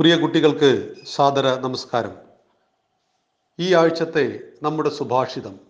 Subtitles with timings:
[0.00, 2.12] പ്രിയ കുട്ടികൾക്ക് സാദര നമസ്കാരം.
[3.58, 5.60] ഈ ആഴ്ചത്തെ നമ്മുടെ സുഭാഷിതം.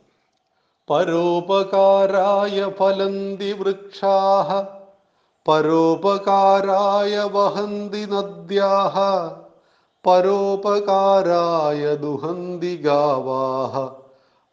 [0.91, 4.62] പരോപകാരായ ഫലന്തി വൃക്ഷാഹ
[5.51, 8.98] പരോപകാരായ വഹന്തി നദ്യാഹ
[10.07, 13.95] പരോപകാരായ ദുഹന്തി ഗാവാഹ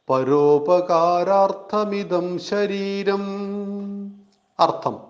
[0.10, 3.24] പരോപകാരാർത്ഥമിതം ശരീരം.
[4.60, 5.07] അർത്ഥം.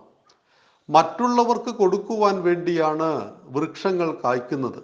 [0.89, 3.09] മറ്റുള്ളവർക്ക് കൊടുക്കുവാൻ വേണ്ടിയാണ്
[3.55, 4.81] വൃക്ഷങ്ങൾ കായ്ക്കുന്നത്.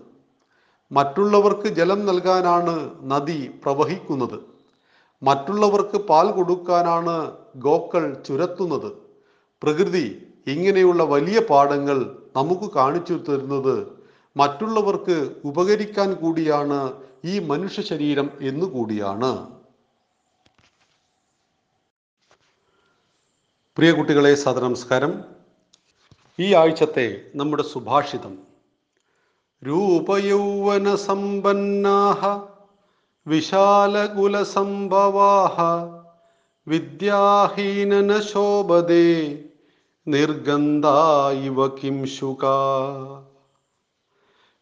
[0.92, 2.74] മറ്റുള്ളവർക്ക് ജലം നൽകാനാണ്
[3.12, 4.38] നദി പ്രവഹിക്കുന്നത്.
[5.22, 7.16] മറ്റുള്ളവർക്ക് പാൽ കൊടുക്കാനാണ്
[7.66, 8.90] ഗോക്കൾ ചുരത്തുന്നത്.
[9.62, 10.06] പ്രകൃതി
[10.54, 11.98] ഇങ്ങനെയുള്ള വലിയ പാഠങ്ങൾ
[12.36, 13.76] നമുക്ക് കാണിച്ചു തരുന്നത്
[14.38, 16.80] മറ്റുള്ളവർക്ക് ഉപകരിക്കാൻ കൂടിയാണ്
[17.26, 19.32] ഈ മനുഷ്യ ശരീരം എന്നുകൂടിയാണ്
[23.78, 25.14] പ്രിയ കുട്ടികളെ സദനമസ്കാരം
[26.40, 28.38] ഈ ആഴ്ചത്തെ നമ്മുടെ സുഭാഷിതം.
[29.66, 32.42] രൂപയൗവന സമ്പന്നാഹ
[33.28, 35.56] വിശാലകുലസംഭവാഹ
[36.68, 39.44] വിദ്യാഹീനന ശോഭതേ
[40.08, 40.86] നിർഗന്ധ
[41.84, 42.46] കിംശുക.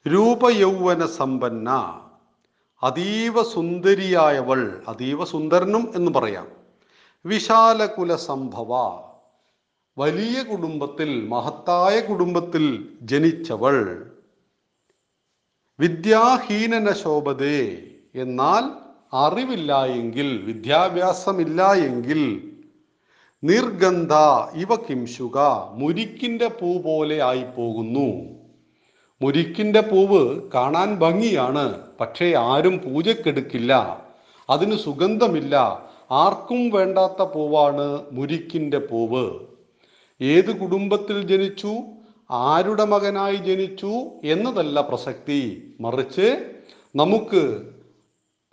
[0.08, 2.02] രൂപയൗവന സമ്പന്ന
[2.84, 6.48] അതീവ സുന്ദരിയായവൾ അതീവ സുന്ദരനും എന്ന് പറയാം.
[7.26, 9.11] വിശാലകുല സംഭവ
[10.02, 12.66] വലിയ കുടുംബത്തിൽ മഹത്തായ കുടുംബത്തിൽ
[13.12, 13.78] ജനിച്ചവൾ.
[15.80, 17.60] വിദ്യാഹീനന ശോഭതേ
[18.24, 18.64] എന്നാൽ
[19.26, 22.22] അറിവില്ല എങ്കിൽ വിദ്യാഭ്യാസമില്ല എങ്കിൽ
[23.44, 24.14] നിർഗന്ധ
[24.64, 25.38] ഇവ കിംശുക
[25.80, 28.10] മുരിക്കിന്റെ പൂ പോലെ ആയി പോകുന്നു
[29.22, 30.22] മുരിക്കിന്റെ പൂവ്
[30.54, 31.66] കാണാൻ ഭംഗിയാണ്
[32.00, 33.74] പക്ഷേ ആരും പൂജക്കെടുക്കില്ല
[34.50, 35.56] അതിന് സുഗന്ധമില്ല.
[36.24, 39.26] ആർക്കും വേണ്ടാത്ത പൂവാണ് മുരിക്കിന്റെ പൂവ്.
[40.22, 41.75] ഏത് കുടുംബത്തിൽ ജനിച്ചു
[42.31, 45.73] ആരുടെ മകനായി ജനിച്ചു എന്നതല്ല പ്രസക്തി.
[45.81, 46.52] മറിച്ച്
[46.95, 47.61] നമുക്ക്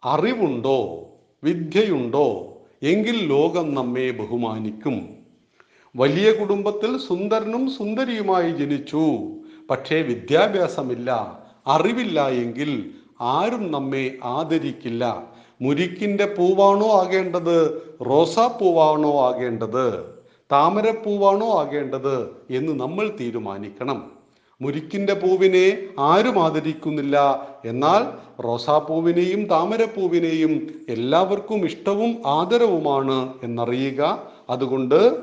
[0.04, 1.08] അറിവുണ്ടോ
[1.44, 5.08] വിദ്യയുണ്ടോ എങ്കിൽ ലോകം നമ്മെ ബഹുമാനിക്കും.
[5.96, 9.18] വലിയ കുടുംബത്തിൽ സുന്ദരനും സുന്ദരിയുമായി ജനിച്ചു.
[9.70, 12.90] പക്ഷേ വിദ്യാഭ്യാസമില്ല അറിവില്ല എങ്കിൽ
[13.20, 15.32] ആരും നമ്മെ ആദരിക്കില്ല.
[15.62, 20.17] മുരിക്കിന്റെ പൂവാണോ ആകേണ്ടത് റോസാപ്പൂവാണോ ആകേണ്ടത്?
[20.52, 24.12] താമരപ്പൂവാണോ ആകേണ്ടത് എന്ന് നമ്മൾ തീരുമാനിക്കണം.
[24.60, 27.48] മുരിക്കിന്റെ പൂവിനെ ആരും ആദരിക്കുന്നില്ല.
[27.64, 34.30] എന്നാൽ റോസാപ്പൂവിനെയും താമരപ്പൂവിനെയും എല്ലാവർക്കും ഇഷ്ടവും ആദരവുമാണ് എന്നറിയുക.
[34.50, 35.18] അതുകൊണ്ട്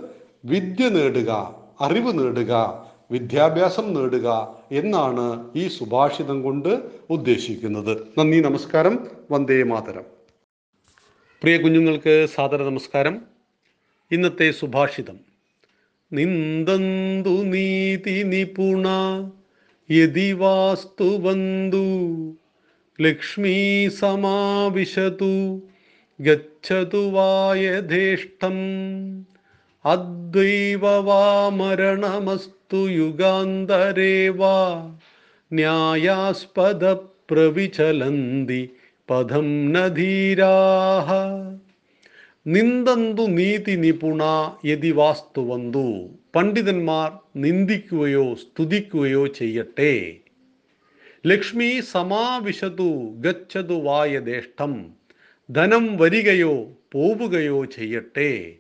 [0.45, 7.97] വിദ്യ നേടുക അറിവ് നേടുക വിദ്യാഭ്യാസം നേടുക എന്നാണ് ഈ സുഭാഷിതം കൊണ്ട് ഉദ്ദേശിക്കുന്നത്.
[8.17, 9.07] നന്ദി നമസ്കാരം.
[9.31, 10.03] വന്ദേ മാതരം.
[11.41, 13.34] പ്രിയ കുഞ്ഞുങ്ങൾക്ക് സാദര നമസ്കാരം.
[14.11, 15.17] ഇന്നത്തെ സുഭാഷിതം.
[16.11, 18.87] നിന്ദന്തു നീതി നിപുണ
[19.89, 21.85] യതി വാസ്തുവന്തു
[23.01, 25.61] ലക്ഷ്മീ സമാവിശതു
[26.19, 28.57] ഗച്ഛതു വായധേഷ്ടം
[29.85, 32.87] അദ്വൈവ വാ മരണമസ്തു
[35.51, 36.85] ന്യായാസ്പദ
[37.31, 38.69] പ്രവിചലന്തി
[39.09, 41.09] പദം നധീരാഹ
[42.47, 44.21] നിന്ദന്തു നീതി നിപുണ
[44.65, 50.15] യതി വാസ്തുവന്തു പണ്ഡിതന്മാർ നിന്ദിക്കുകയോ സ്തുതിക്കുകയോ ചെയ്യട്ടെ.
[51.27, 54.93] ലക്ഷ്മി സമാവിശതു ഗച്ഛതു വായദേഷ്ടം
[55.51, 58.53] ധനം വരികയോ പോവുകയോ ചെയ്യട്ടെ.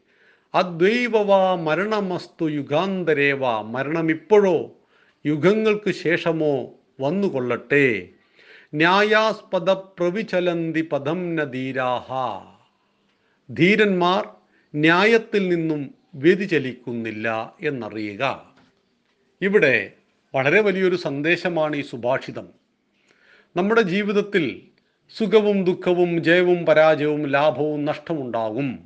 [0.55, 4.57] അദ്വൈവവാ മരണമസ്തു യുഗാന്തരേവ മരണമിപ്പോഴോ
[5.25, 8.09] യുഗങ്ങൾക്ക് ശേഷമോ വന്നുകൊള്ളട്ടെ.
[8.73, 12.11] ന്യായാസ്പദ പ്രവിചലന്തി പദം നദീരാഹ
[13.51, 14.29] ധീരന്മാർ
[14.75, 18.53] ന്യായത്തിൽ നിന്നും വ്യതിചലിക്കുന്നില്ല എന്നറിയുക.
[19.41, 19.91] ഇവിടെ
[20.35, 22.47] വളരെ വലിയൊരു സന്ദേശമാണ് ഈ സുഭാഷിതം.
[23.55, 24.61] നമ്മുടെ ജീവിതത്തിൽ
[25.17, 28.79] സുഖവും ദുഃഖവും ജയവും പരാജയവും ലാഭവും നഷ്ടമുണ്ടാകും.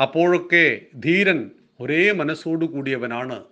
[0.00, 3.44] അപ്പോഴൊക്കെ ധീരൻ ഒരേ മനസ്സോടു കൂടിയവനാണ്.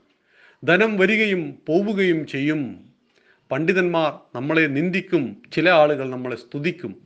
[0.64, 2.92] ധനം വരികയും പോവുകയും ചെയ്യും.
[3.50, 7.05] പണ്ഡിതന്മാർ നമ്മളെ നിന്ദിക്കും ചില ആളുകൾ നമ്മളെ സ്തുതിക്കും.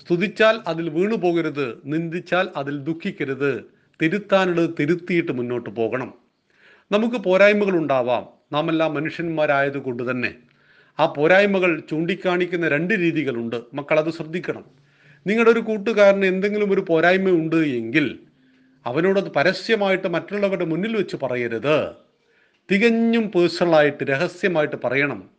[0.00, 3.64] സ്തുതിച്ചാൽ അതിൽ വീണു പോകരുത് നിന്ദിച്ചാൽ അതിൽ ദുഃഖിക്കരുത്.
[4.02, 6.14] തിരുത്താനുള്ളത് തിരുത്തിയിട്ട് മുന്നോട്ട് പോകണം.
[6.92, 8.26] നമുക്ക് പോരായ്മകൾ ഉണ്ടാവാം.
[8.52, 10.34] നാം എല്ലാം മനുഷ്യന്മാരായതുകൊണ്ട് തന്നെ.
[11.00, 13.62] ആ പോരായ്മകൾ ചൂണ്ടിക്കാണിക്കുന്ന രണ്ട് രീതികളുണ്ട്.
[13.74, 14.64] മക്കൾ അത് ശ്രദ്ധിക്കണം.
[15.26, 18.18] നിങ്ങളുടെ ഒരു കൂട്ടുകാരന് എന്തെങ്കിലും ഒരു പോരായ്മ ഉണ്ട് എങ്കിൽ
[18.86, 21.90] അവനോടത് പരസ്യമായിട്ട് മറ്റുള്ളവരുടെ മുന്നിൽ വെച്ച് പറയരുത്.
[22.70, 25.30] തികഞ്ഞും പേഴ്സണലായിട്ട് രഹസ്യമായിട്ട് പറയണം.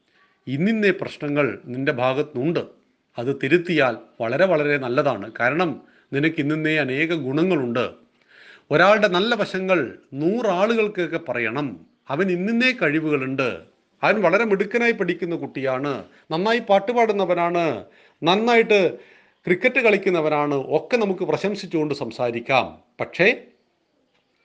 [0.48, 2.81] ഇന്നിന്നേ പ്രശ്നങ്ങൾ നിന്റെ ഭാഗത്തുനിന്നുണ്ട്
[3.18, 5.32] അത് തിരുത്തിയാൽ വളരെ വളരെ നല്ലതാണ്.
[5.40, 5.82] കാരണം
[6.14, 7.92] നിനക്ക് ഇന്നേ അനേക ഗുണങ്ങളുണ്ട്.
[8.72, 11.86] ഒരാളുടെ നല്ല വശങ്ങൾ നൂറാളുകൾക്കൊക്കെ പറയണം.
[12.10, 13.60] അവൻ ഇന്നേ കഴിവുകളുണ്ട്.
[14.04, 16.04] അവൻ വളരെ മിടുക്കനായി പഠിക്കുന്ന കുട്ടിയാണ്.
[16.32, 17.86] നന്നായി പാട്ടുപാടുന്നവനാണ്
[18.24, 18.96] നന്നായിട്ട്
[19.46, 20.56] ക്രിക്കറ്റ് കളിക്കുന്നവനാണ്.
[20.56, 22.80] ഒക്കെ നമുക്ക് പ്രശംസിച്ചുകൊണ്ട് സംസാരിക്കാം.
[23.00, 23.44] പക്ഷേ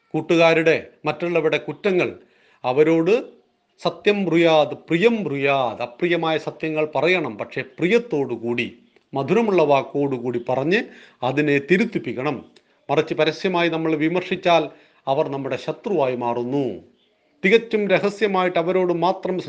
[0.08, 2.16] കൂട്ടുകാരുടെ മറ്റുള്ളവരുടെ കുറ്റങ്ങൾ
[2.64, 3.35] അവരോട്
[3.78, 5.82] സത്യം റുയാദ് പ്രിയം റുയാദ്.
[5.82, 8.78] അപ്രിയമായ സത്യങ്ങൾ പറയണം പക്ഷേ പ്രിയത്തോടുകൂടി
[9.14, 10.84] മധുരമുള്ള വാക്കോടുകൂടി പറഞ്ഞ്
[11.22, 12.44] അതിനെ തിരുത്തിപ്പിക്കണം.
[12.90, 14.68] മറിച്ച് പരസ്യമായി നമ്മൾ വിമർശിച്ചാൽ
[15.06, 16.64] അവർ നമ്മുടെ ശത്രുവായി മാറുന്നു.
[17.44, 19.40] തികച്ചും രഹസ്യമായിട്ട് അവരോട് മാത്രം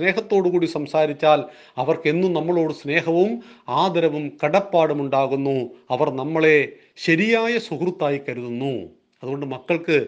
[0.49, 1.43] കൂടി സംസാരിച്ചാൽ
[1.77, 5.69] അവർക്ക് എന്നും നമ്മളോട് സ്നേഹവും ആദരവും കടപ്പാടും ഉണ്ടാകുന്നു.
[5.91, 8.89] അവർ നമ്മളെ ശരിയായ സുഹൃത്തായി കരുതുന്നു.
[9.23, 10.07] അതുകൊണ്ട് മക്കൾക്ക്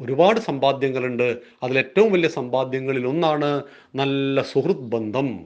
[0.00, 1.36] ഒരുപാട് സമ്പാദ്യങ്ങളുണ്ട്.
[1.62, 3.62] അതിലേറ്റവും വലിയ സമ്പാദ്യങ്ങളിൽ ഒന്നാണ്
[3.94, 5.40] നല്ല സുഹൃത് ബന്ധം.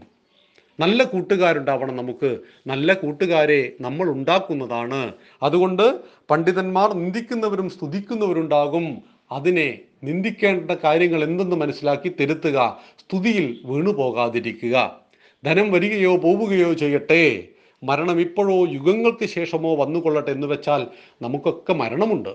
[0.80, 2.38] നല്ല കൂട്ടുകാരുണ്ടാവണം നമുക്ക്.
[2.66, 5.12] നല്ല കൂട്ടുകാരെ നമ്മൾ ഉണ്ടാക്കുന്നതാണ്.
[5.42, 9.02] അതുകൊണ്ട് പണ്ഡിതന്മാർ നിന്ദിക്കുന്നവരും സ്തുതിക്കുന്നവരുണ്ടാകും.
[9.32, 12.80] അതിനെ നിന്ദിക്കേണ്ട കാര്യങ്ങൾ എന്തെന്ന് മനസ്സിലാക്കി തിരുത്തുക.
[13.00, 15.00] സ്തുതിയിൽ വീണു പോകാതിരിക്കുക.
[15.44, 17.44] ധനം വരികയോ പോവുകയോ ചെയ്യട്ടെ.
[17.84, 20.86] മരണം ഇപ്പോഴോ യുഗങ്ങൾക്ക് ശേഷമോ വന്നുകൊള്ളട്ടെ എന്ന് വെച്ചാൽ
[21.22, 22.28] നമുക്കൊക്കെ മരണമുണ്ട്.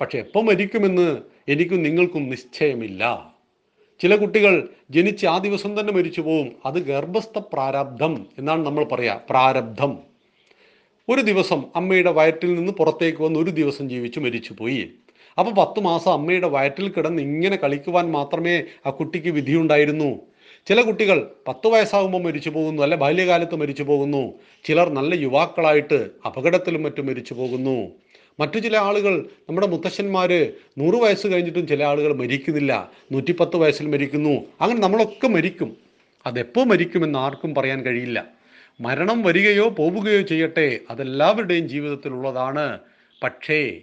[0.00, 3.32] പക്ഷെ എപ്പോൾ മരിക്കുമെന്ന് എനിക്കും നിങ്ങൾക്കും നിശ്ചയമില്ല.
[4.00, 9.20] ചില കുട്ടികൾ ജനിച്ച് ആ ദിവസം തന്നെ മരിച്ചു പോവും അത് ഗർഭസ്ഥ പ്രാരബ്ധം എന്നാണ് നമ്മൾ പറയാ.
[9.30, 9.98] പ്രാരബ്ധം.
[11.08, 14.90] ഒരു ദിവസം അമ്മയുടെ വയറ്റിൽ നിന്ന് പുറത്തേക്ക് വന്ന് ഒരു ദിവസം ജീവിച്ചു മരിച്ചുപോയി.
[15.38, 20.20] അപ്പോൾ പത്ത് മാസം അമ്മയുടെ വയറ്റിൽ കിടന്ന് ഇങ്ങനെ കളിക്കുവാൻ മാത്രമേ ആ കുട്ടിക്ക് വിധിയുണ്ടായിരുന്നു.
[20.66, 24.32] ചില കുട്ടികൾ പത്ത് വയസ്സാകുമ്പോൾ മരിച്ചു പോകുന്നു അല്ലെ ബാല്യകാലത്ത് മരിച്ചു പോകുന്നു
[24.64, 27.88] ചിലർ നല്ല യുവാക്കളായിട്ട് അപകടത്തിലും മറ്റും മരിച്ചു പോകുന്നു
[28.40, 32.90] മറ്റു ചില ആളുകൾ നമ്മുടെ മുത്തശ്ശന്മാര് നൂറ് വയസ്സ് കഴിഞ്ഞിട്ടും ചില ആളുകൾ മരിക്കുന്നില്ല.
[33.12, 34.44] നൂറ്റിപ്പത്ത് വയസ്സിൽ മരിക്കുന്നു.
[34.60, 35.76] അങ്ങനെ നമ്മളൊക്കെ മരിക്കും.
[36.26, 38.24] അതെപ്പോൾ മരിക്കുമെന്ന് ആർക്കും പറയാൻ കഴിയില്ല.
[38.80, 42.78] മരണം വരികയോ പോവുകയോ ചെയ്യട്ടെ അതെല്ലാവരുടെയും ജീവിതത്തിലുള്ളതാണ്.
[43.22, 43.80] പക്ഷേ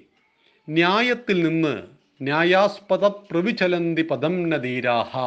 [0.70, 1.82] ന്യായത്തിൽ നിന്ന്
[2.22, 5.18] ന്യായാസ്പദ പ്രവിചലന്തി പദം നദീരാഹ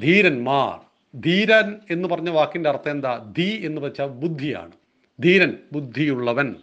[0.00, 0.88] ധീരന്മാർ.
[1.20, 3.32] ധീരൻ എന്ന് പറഞ്ഞ വാക്കിന്റെ അർത്ഥം എന്താ?
[3.38, 4.72] ധീ എന്ന് വെച്ചാൽ ബുദ്ധിയാണ്.
[5.22, 6.56] ധീരൻ ബുദ്ധിയുള്ളവൻ.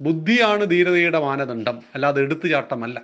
[0.00, 3.02] ബുദ്ധിയാണ് ധീരതയുടെ മാനദണ്ഡം അല്ലാതെ എടുത്തുചാട്ടമല്ല.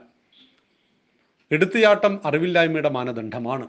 [1.52, 3.68] എടുത്തുചാട്ടം അറിവില്ലായ്മയുടെ മാനദണ്ഡമാണ്.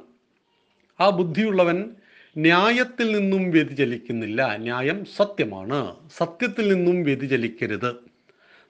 [1.00, 1.95] ആ ബുദ്ധിയുള്ളവൻ
[2.38, 4.56] ന്യായത്തിൽ നിന്നും വ്യതിചലിക്കുന്നില്ല.
[4.56, 5.95] ന്യായം സത്യമാണ്.
[6.18, 7.95] സത്യത്തിൽ നിന്നും വ്യതിചലിക്കരുത്.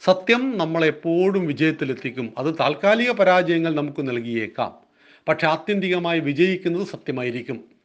[0.02, 2.34] സത്യം നമ്മളെപ്പോഴും വിജയത്തിലെത്തിക്കും.
[2.38, 4.74] അത് താൽക്കാലിക പരാജയങ്ങൾ നമുക്ക് നൽകിയേക്കാം.
[5.28, 7.77] പക്ഷെ ആത്യന്തികമായി വിജയിക്കുന്നത് സത്യമായിരിക്കും.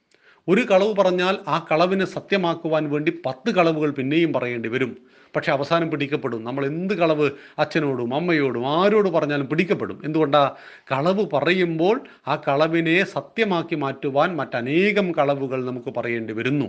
[0.49, 4.97] ഒരു കളവ് പറഞ്ഞാൽ ആ കളവിനെ സത്യമാക്കുവാൻ വേണ്ടി പത്ത് കളവുകൾ പിന്നെയും പറയേണ്ടി വരും.
[5.37, 6.45] പക്ഷെ അവസാനം പിടിക്കപ്പെടും.
[6.45, 10.03] നമ്മൾ എന്ത് കളവ് അച്ഛനോടും അമ്മയോടും ആരോട് പറഞ്ഞാലും പിടിക്കപ്പെടും.
[10.05, 10.55] എന്തുകൊണ്ടാ?
[10.93, 16.67] കളവ് പറയുമ്പോൾ ആ കളവിനെ സത്യമാക്കി മാറ്റുവാൻ മറ്റനേകം കളവുകൾ നമുക്ക് പറയേണ്ടി വരുന്നു.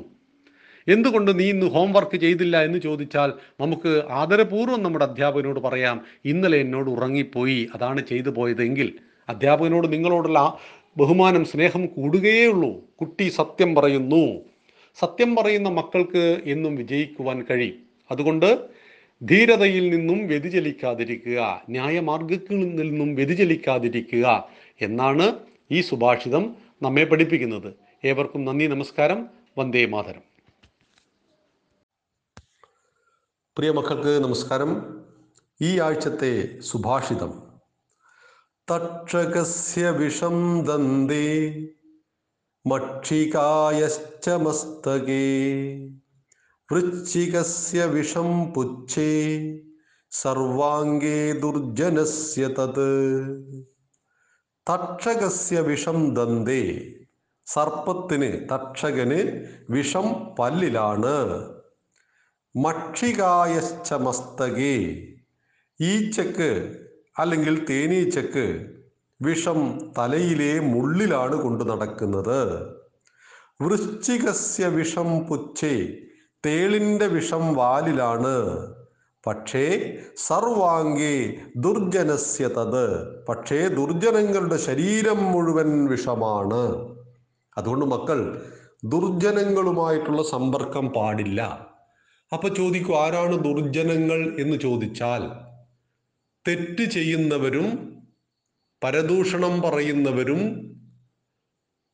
[0.87, 7.69] എന്തുകൊണ്ട് നീ ഇന്ന് ഹോംവർക്ക് ചെയ്തില്ല എന്ന് ചോദിച്ചാൽ നമുക്ക് ആദരപൂർവം നമ്മുടെ അധ്യാപകനോട് പറയാം ഇന്നലെ എന്നോട് ഉറങ്ങിപ്പോയി.
[7.75, 8.93] അതാണ് ചെയ്തു പോയതെങ്കിൽ.
[9.29, 10.57] അധ്യാപകനോട് നിങ്ങളോടുള്ള
[10.97, 12.81] ബഹുമാനം സ്നേഹം കൂടുകയേ ഉള്ളൂ.
[13.03, 14.39] കുട്ടി സത്യം പറയുന്നു.
[14.95, 17.83] സത്യം പറയുന്ന മക്കൾക്ക് എന്നും വിജയിക്കുവാൻ കഴിയും.
[18.11, 18.69] അതുകൊണ്ട്
[19.23, 24.49] ധീരതയിൽ നിന്നും വ്യതിചലിക്കാതിരിക്കുക ന്യായമാർഗത്തിൽ നിന്നും വ്യതിചലിക്കാതിരിക്കുക
[24.81, 25.39] എന്നാണ്
[25.71, 27.73] ഈ സുഭാഷിതം നമ്മെ പഠിപ്പിക്കുന്നത്.
[28.05, 29.29] ഏവർക്കും നന്ദി നമസ്കാരം.
[29.57, 30.21] വന്ദേ മാതരം.
[33.57, 35.01] പ്രിയ മക്കൾക്ക് നമസ്കാരം.
[35.61, 37.43] ഈ ആഴ്ചത്തെ സുഭാഷിതം.
[38.73, 41.49] തക്ഷകസ്യ വിഷം ദന്തേ
[42.65, 45.23] മക്ഷികായശ്ച മസ്തകേ
[46.69, 49.11] വൃശ്ചികസ്യ വിഷം പുച്ഛേ
[50.11, 52.91] സർവാംഗേ ദുർജനസ്യ തത്
[54.67, 56.63] തക്ഷകസ്യ വിഷം ദന്തേ
[57.47, 59.19] സർപ്പത്തിന് തക്ഷകന്
[59.69, 61.17] വിഷം പല്ലിലാണ്।
[62.55, 64.75] മക്ഷികായശ്ച മസ്തകേ।
[65.79, 66.51] ഈച്ചക്ക്
[67.19, 68.47] അല്ലെങ്കിൽ തേനീച്ചക്ക്
[69.21, 72.63] വിഷം തലയിലെ മുള്ളിലാണ് കൊണ്ടു നടക്കുന്നത്.
[73.61, 75.87] വൃശ്ചികസ്യ വിഷം പുച്ഛേ
[76.45, 78.65] തേളിന്റെ വിഷം വാലിലാണ്.
[79.27, 83.17] പക്ഷേ സർവാംഗേ ദുർജനസ്യ തത്.
[83.25, 86.95] പക്ഷേ ദുർജനങ്ങളുടെ ശരീരം മുഴുവൻ വിഷമാണ്.
[87.57, 88.45] അതുകൊണ്ട് മക്കൾ
[88.83, 91.67] ദുർജനങ്ങളുമായിട്ടുള്ള സമ്പർക്കം പാടില്ല.
[92.33, 95.29] അപ്പൊ ചോദിക്കൂ ആരാണ് ദുർജനങ്ങൾ എന്ന് ചോദിച്ചാൽ
[96.47, 97.92] തെറ്റ് ചെയ്യുന്നവരും
[98.83, 100.41] പരദൂഷണം പറയുന്നവരും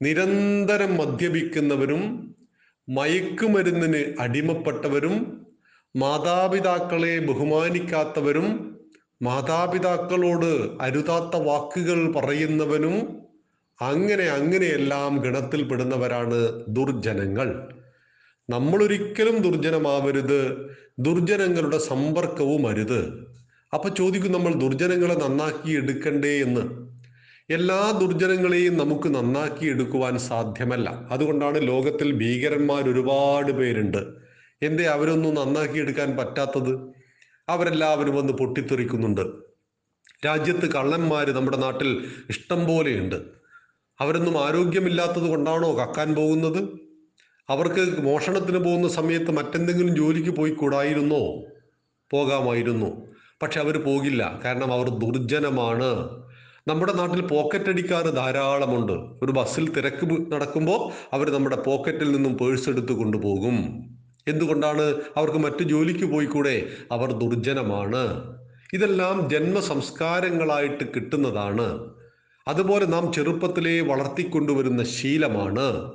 [0.02, 2.04] നിരന്തരം മദ്യപിക്കുന്നവരും
[2.88, 5.16] മയക്കുമരുന്നിന് അടിമപ്പെട്ടവരും
[5.96, 8.48] മാതാപിതാക്കളെ ബഹുമാനിക്കാത്തവരും
[9.22, 12.96] മാതാപിതാക്കളോട് അരുതാത്ത വാക്കുകൾ പറയുന്നവനും
[13.82, 17.48] അങ്ങനെ അങ്ങനെയെല്ലാം ഗണത്തിൽപ്പെടുന്നവരാണ് ദുർജനങ്ങൾ.
[18.50, 20.40] നമ്മളൊരിക്കലും ദുർജനമാവരുത്
[21.00, 23.02] ദുർജനങ്ങളുടെ സമ്പർക്കവും അരുത്
[23.74, 26.62] അപ്പൊ ചോദിക്കും നമ്മൾ ദുർജനങ്ങളെ നന്നാക്കി എടുക്കണ്ടേ എന്ന്.
[27.50, 31.08] എല്ലാ ദുർജനങ്ങളെയും നമുക്ക് നന്നാക്കി എടുക്കുവാൻ സാധ്യമല്ല.
[31.12, 33.98] അതുകൊണ്ടാണ് ലോകത്തിൽ ഭീകരന്മാർ ഒരുപാട് പേരുണ്ട്.
[34.62, 36.94] എന്തേ അവരൊന്നും നന്നാക്കി എടുക്കാൻ പറ്റാത്തത്?
[37.50, 39.22] അവരെല്ലാവരും വന്ന് പൊട്ടിത്തെറിക്കുന്നുണ്ട്.
[40.26, 43.16] രാജ്യത്ത് കള്ളന്മാർ നമ്മുടെ നാട്ടിൽ ഇഷ്ടം പോലെയുണ്ട്.
[44.00, 46.70] അവരൊന്നും ആരോഗ്യമില്ലാത്തത് കൊണ്ടാണോ കക്കാൻ പോകുന്നത്?
[47.50, 51.44] അവർക്ക് മോഷണത്തിന് പോകുന്ന സമയത്ത് മറ്റെന്തെങ്കിലും ജോലിക്ക് പോയി കൂടായിരുന്നോ
[52.12, 53.10] പോകാമായിരുന്നു.
[53.42, 54.40] പക്ഷെ അവർ പോകില്ല.
[54.46, 56.10] കാരണം അവർ ദുർജനമാണ്.
[56.68, 58.92] നമ്മുടെ നാട്ടിൽ പോക്കറ്റ് അടിക്കാർ ധാരാളമുണ്ട്.
[58.92, 63.86] ഒരു ബസ്സിൽ തിരക്ക് നടക്കുമ്പോൾ അവർ നമ്മുടെ പോക്കറ്റിൽ നിന്നും പേഴ്സ് എടുത്ത് കൊണ്ടുപോകും.
[64.28, 64.82] എന്തുകൊണ്ടാണ്?
[65.18, 66.66] അവർക്ക് മറ്റു ജോലിക്ക് പോയിക്കൂടെ?
[66.92, 68.34] അവർ ദുർജനമാണ്.
[68.74, 71.90] ഇതെല്ലാം ജന്മ സംസ്കാരങ്ങളായിട്ട് കിട്ടുന്നതാണ്.
[72.48, 75.92] അതുപോലെ നാം ചെറുപ്പത്തിലേ വളർത്തിക്കൊണ്ടുവരുന്ന ശീലമാണ്.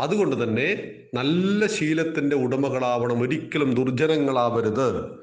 [0.00, 3.22] അതുകൊണ്ട് തന്നെ നല്ല ശീലത്തിന്റെ ഉടമകളാവണം.
[3.22, 5.20] ഒരിക്കലും ദുർജനങ്ങളാവരുത്.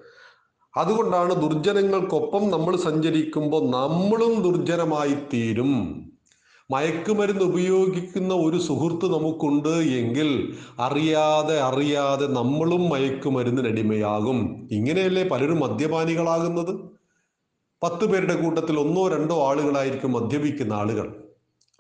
[0.77, 6.03] അതുകൊണ്ടാണ് ദുർജനങ്ങൾക്കൊപ്പം നമ്മൾ സഞ്ചരിക്കുമ്പോൾ നമ്മളും ദുർജനമായി തീരും
[6.71, 16.97] മയക്കുമരുന്ന് ഉപയോഗിക്കുന്ന ഒരു സുഹൃത്ത് നമുക്കുണ്ട് എങ്കിൽ അറിയാതെ അറിയാതെ നമ്മളും മയക്കുമരുന്നിനടിമയാകും ഇങ്ങനെയല്ലേ പലരും മദ്യപാനികളാകുന്നത്?
[17.83, 21.23] പത്ത് പേരുടെ കൂട്ടത്തിൽ ഒന്നോ രണ്ടോ ആളുകളായിരിക്കും മദ്യപിക്കുന്ന ആളുകൾ.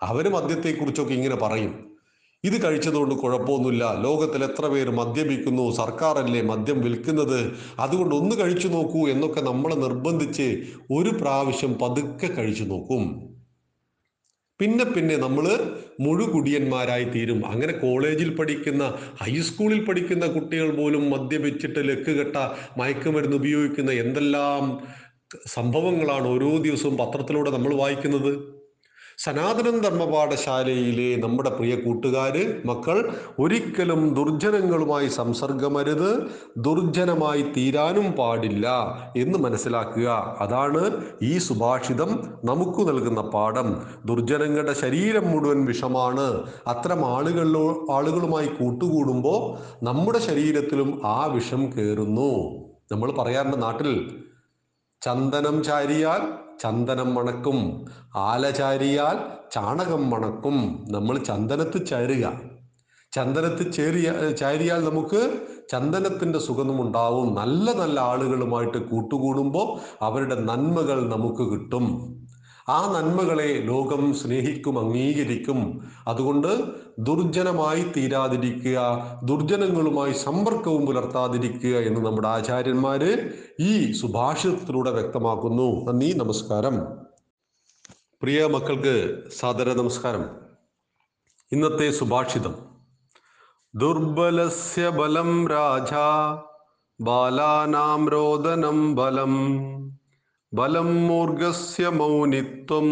[0.03, 1.96] അവർ മദ്യത്തെക്കുറിച്ചൊക്കെ ഇങ്ങനെ പറയും.
[2.43, 4.01] ഇത് കഴിച്ചതുകൊണ്ട് കുഴപ്പമൊന്നുമില്ല.
[4.01, 7.51] ലോകത്തിൽ എത്ര പേര് മദ്യപിക്കുന്നു സർക്കാരല്ലേ മദ്യം വിൽക്കുന്നത്?
[7.79, 10.47] അതുകൊണ്ട് ഒന്ന് കഴിച്ചു നോക്കൂ എന്നൊക്കെ നമ്മളെ നിർബന്ധിച്ച്
[10.91, 13.03] ഒരു പ്രാവശ്യം പതുക്കെ കഴിച്ചു നോക്കും.
[14.59, 15.45] പിന്നെ പിന്നെ നമ്മൾ
[15.99, 17.45] മുഴുകുടിയന്മാരായി തീരും.
[17.45, 18.83] അങ്ങനെ കോളേജിൽ പഠിക്കുന്ന
[19.21, 22.37] ഹൈസ്കൂളിൽ പഠിക്കുന്ന കുട്ടികൾ പോലും മദ്യപിച്ചിട്ട് ലക്ക് കെട്ട
[22.77, 24.63] മയക്കുമരുന്ന് ഉപയോഗിക്കുന്ന എന്തെല്ലാം
[25.47, 28.56] സംഭവങ്ങളാണ് ഓരോ ദിവസവും പത്രത്തിലൂടെ നമ്മൾ വായിക്കുന്നത്?
[29.17, 38.67] സനാതന ധർമ്മപാഠശാലയിലെ നമ്മുടെ പ്രിയ കൂട്ടുകാര് മക്കൾ ഒരിക്കലും ദുർജനങ്ങളുമായി സംസർഗമരുത് ദുർജനമായി തീരാനും പാടില്ല
[39.17, 40.37] എന്ന് മനസ്സിലാക്കുക.
[40.39, 43.81] അതാണ് ഈ സുഭാഷിതം നമുക്ക് നൽകുന്ന പാഠം.
[44.05, 46.43] ദുർജനങ്ങളുടെ ശരീരം മുഴുവൻ വിഷമാണ്.
[46.67, 52.31] അത്തരം ആളുകളിലോ ആളുകളുമായി കൂട്ടുകൂടുമ്പോൾ നമ്മുടെ ശരീരത്തിലും ആ വിഷം കയറുന്നു
[52.91, 54.21] നമ്മൾ പറയാറുണ്ട് നാട്ടിൽ
[55.01, 57.85] ചന്ദനം ചാരിയാൽ ചന്ദനം മണക്കും.
[58.15, 59.17] ആലചാരിയാൽ
[59.51, 60.85] ചാണകം മണക്കും.
[60.89, 62.57] നമ്മൾ ചന്ദനത്ത് ചാരുക.
[63.11, 65.39] ചന്ദനത്ത് ചേരിയ ചാരിയാൽ നമുക്ക്
[65.71, 71.85] ചന്ദനത്തിന്റെ സുഗന്ധമുണ്ടാവും നല്ല നല്ല ആളുകളുമായിട്ട് കൂട്ടുകൂടുമ്പോൾ അവരുടെ നന്മകൾ നമുക്ക് കിട്ടും.
[72.69, 75.91] ആ നന്മകളെ ലോകം സ്നേഹിക്കും അംഗീകരിക്കും.
[76.07, 76.63] അതുകൊണ്ട്
[76.99, 85.85] ദുർജനമായി തീരാതിരിക്കുക ദുർജനങ്ങളുമായി സമ്പർക്കവും പുലർത്താതിരിക്കുക എന്ന് നമ്മുടെ ആചാര്യന്മാര് ഈ സുഭാഷിതത്തിലൂടെ വ്യക്തമാക്കുന്നു.
[85.85, 86.77] നന്ദി നമസ്കാരം.
[88.21, 90.25] പ്രിയ മക്കൾക്ക് സാദര നമസ്കാരം.
[91.51, 92.55] ഇന്നത്തെ സുഭാഷിതം.
[93.75, 95.93] ദുർബലസ്യ ബലം രാജ
[97.01, 99.67] ബാലാനാം രോദനം ബലം.
[100.57, 102.87] ബലം മൂർഗസ്യ മൗനിത്വം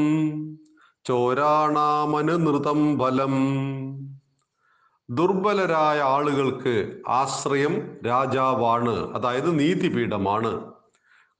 [1.07, 3.35] ചോരാണാമനുനൃതം ബലം.
[5.09, 10.71] ദുർബലരായ ആളുകൾക്ക് ആശ്രയം രാജാവാണ് അതായത് നീതിപീഠമാണ്.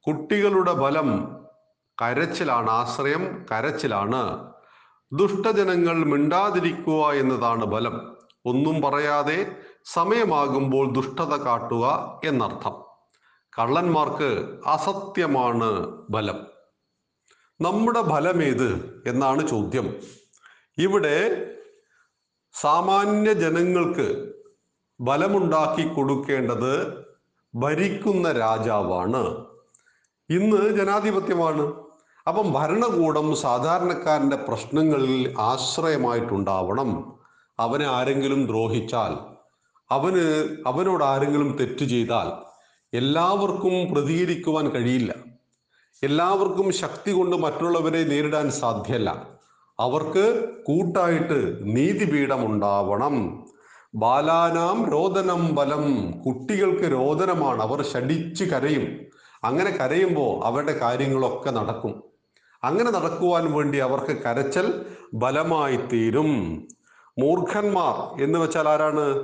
[0.08, 1.10] കുട്ടികളുടെ ബലം
[2.02, 4.52] കരച്ചിലാണ് ആശ്രയം കരച്ചിലാണ്.
[5.14, 8.18] ദുഷ്ടജനങ്ങൾ മിണ്ടാതിരിക്കുക എന്നതാണ് ബലം.
[8.46, 11.86] ഒന്നും പറയാതെ സമയമാകുമ്പോൾ ദുഷ്ടത കാട്ടുക
[12.26, 12.85] എന്നർത്ഥം.
[13.60, 16.48] കള്ളന്മാർക്ക് അസത്യമാണ് ബലം.
[17.62, 19.96] നമ്മുടെ ഫലമേത് എന്നാണ് ചോദ്യം.
[20.78, 21.48] ഇവിടെ
[22.54, 24.34] സാമാന്യ ജനങ്ങൾക്ക്
[25.00, 27.06] ബലമുണ്ടാക്കി കൊടുക്കേണ്ടത്
[27.56, 29.46] ഭരിക്കുന്ന രാജാവാണ്.
[30.30, 31.74] ഇന്ന് ജനാധിപത്യമാണ്.
[32.28, 37.20] അപ്പം ഭരണകൂടം സാധാരണക്കാരന്റെ പ്രശ്നങ്ങളിൽ ആശ്രയമായിട്ടുണ്ടാവണം.
[37.60, 39.14] അവനെ ആരെങ്കിലും ദ്രോഹിച്ചാൽ
[39.92, 42.55] അവന് അവനോട് ആരെങ്കിലും തെറ്റ് ചെയ്താൽ
[42.98, 45.16] എല്ലാവർക്കും പ്രതികരിക്കുവാൻ കഴിയില്ല.
[46.04, 49.30] എല്ലാവർക്കും ശക്തി കൊണ്ട് മറ്റുള്ളവരെ നേരിടാൻ സാധ്യല്ല
[49.80, 53.46] അവർക്ക് കൂട്ടായിട്ട് നീതിപീഠം ഉണ്ടാവണം
[53.96, 56.12] ബാലാനാം രോദനം ബലം.
[56.12, 57.62] കുട്ടികൾക്ക് രോദനമാണ്.
[57.62, 59.00] അവർ ഷടിച്ച് കരയും.
[59.44, 62.04] അങ്ങനെ കരയുമ്പോൾ അവരുടെ കാര്യങ്ങളൊക്കെ നടക്കും.
[62.64, 66.68] അങ്ങനെ നടക്കുവാൻ വേണ്ടി അവർക്ക് കരച്ചൽ ബലമായി തീരും.
[67.20, 69.24] മൂർഖന്മാർ എന്ന് വെച്ചാൽ ആരാണ്?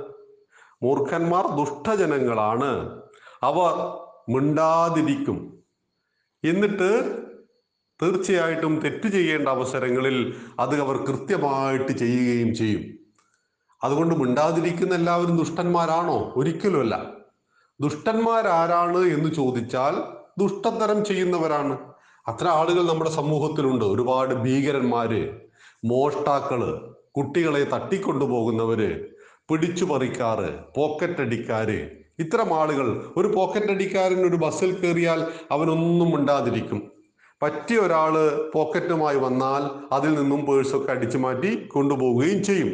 [0.82, 3.01] മൂർഖന്മാർ ദുഷ്ടജനങ്ങളാണ്.
[3.42, 3.98] അവർ
[4.34, 5.62] മിണ്ടാതിരിക്കും.
[6.44, 7.18] എന്നിട്ട്
[8.02, 12.98] തീർച്ചയായിട്ടും തെറ്റ് ചെയ്യേണ്ട അവസരങ്ങളിൽ അത് അവർ കൃത്യമായിട്ട് ചെയ്യുകയും ചെയ്യും.
[13.84, 16.32] അതുകൊണ്ട് മിണ്ടാതിരിക്കുന്ന എല്ലാവരും ദുഷ്ടന്മാരാണോ?
[16.36, 17.10] ഒരിക്കലുമല്ല.
[17.80, 19.94] ദുഷ്ടന്മാരാരാണ് എന്ന് ചോദിച്ചാൽ
[20.38, 21.78] ദുഷ്ടതരം ചെയ്യുന്നവരാണ്.
[22.28, 23.84] അത്ര ആളുകൾ നമ്മുടെ സമൂഹത്തിലുണ്ട്.
[23.84, 25.40] ഒരുപാട് ഭീകരന്മാര്
[25.84, 29.10] മോഷ്ടാക്കൾ കുട്ടികളെ തട്ടിക്കൊണ്ടുപോകുന്നവര്
[29.50, 36.92] പിടിച്ചു പറിക്കാറ് പോക്കറ്റ് അടിക്കാര് ഇത്തരം ആളുകൾ ഒരു പോക്കറ്റ് അടിക്കാരൻ ഒരു ബസ്സിൽ കയറിയാൽ അവനൊന്നും ഉണ്ടാതിരിക്കും
[37.42, 38.14] പറ്റിയ ഒരാൾ
[38.54, 42.70] പോക്കറ്റുമായി വന്നാൽ അതിൽ നിന്നും പേഴ്സൊക്കെ അടിച്ചു മാറ്റി കൊണ്ടുപോവുകയും ചെയ്യും.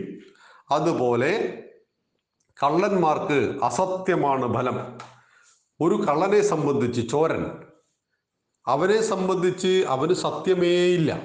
[0.70, 1.62] അതുപോലെ
[2.62, 4.98] കള്ളന്മാർക്ക് അസത്യമാണ് ഫലം.
[5.80, 7.46] ഒരു കള്ളനെ സംബന്ധിച്ച് ചോരൻ.
[8.66, 11.22] അവനെ സംബന്ധിച്ച് അവന് സത്യമേയില്ല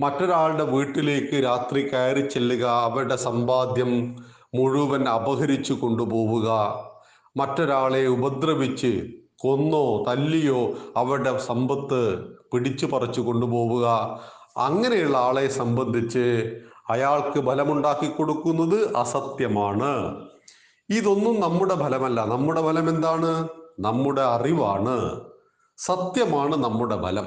[0.00, 4.16] മറ്റൊരാളുടെ വീട്ടിലേക്ക് രാത്രി കയറി ചെല്ലുക അവരുടെ സമ്പാദ്യം
[4.54, 6.48] മുഴുവൻ അപഹരിച്ചു കൊണ്ടുപോവുക.
[7.36, 9.06] മറ്റൊരാളെ ഉപദ്രവിച്ച്
[9.38, 13.86] കൊന്നോ തല്ലിയോ അവരുടെ സമ്പത്ത് പിടിച്ചു പറിച്ചു കൊണ്ടുപോവുക.
[14.56, 16.56] അങ്ങനെയുള്ള ആളെ സംബന്ധിച്ച്
[16.90, 20.20] അയാൾക്ക് ബലമുണ്ടാക്കി കൊടുക്കുന്നത് അസത്യമാണ്.
[20.90, 22.24] ഇതൊന്നും നമ്മുടെ ഫലമല്ല.
[22.24, 23.48] നമ്മുടെ ഫലം എന്താണ്?
[23.80, 25.20] നമ്മുടെ അറിവാണ്.
[25.76, 27.26] സത്യമാണ് നമ്മുടെ ബലം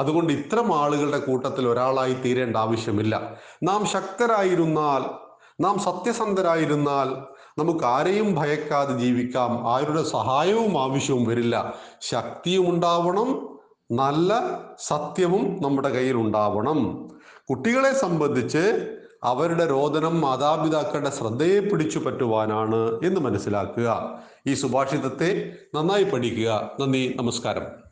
[0.00, 3.36] അതുകൊണ്ട് ഇത്തരം ആളുകളുടെ കൂട്ടത്തിൽ ഒരാളായി തീരേണ്ട ആവശ്യമില്ല.
[3.62, 5.28] നാം ശക്തരായിരുന്നാൽ
[5.62, 9.68] നാം സത്യസന്ധരായിരുന്നാൽ നമുക്ക് ആരെയും ഭയക്കാതെ ജീവിക്കാം.
[9.68, 11.74] ആരുടെ സഹായവും ആവശ്യവും വരില്ല.
[12.00, 13.58] ശക്തിയും ഉണ്ടാവണം.
[13.92, 17.08] നല്ല സത്യവും നമ്മുടെ കയ്യിൽ ഉണ്ടാവണം.
[17.50, 24.18] കുട്ടികളെ സംബന്ധിച്ച് അവരുടെ രോദനം മാതാപിതാക്കളുടെ ശ്രദ്ധയെ പിടിച്ചു പറ്റുവാനാണ് എന്ന് മനസ്സിലാക്കുക.
[24.46, 26.70] ഈ സുഭാഷിതത്തെ നന്നായി പഠിക്കുക.
[26.80, 27.87] നന്ദി നമസ്കാരം.